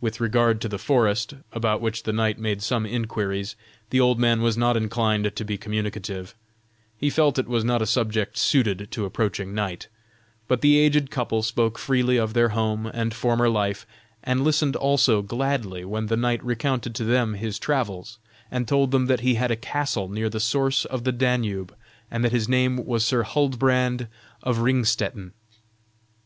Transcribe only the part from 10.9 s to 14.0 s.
couple spoke freely of their home and former life,